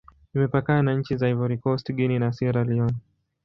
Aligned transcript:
Imepakana 0.35 0.81
na 0.83 0.93
nchi 0.93 1.17
za 1.17 1.29
Ivory 1.29 1.57
Coast, 1.57 1.91
Guinea, 1.93 2.19
na 2.19 2.31
Sierra 2.33 2.63
Leone. 2.63 2.95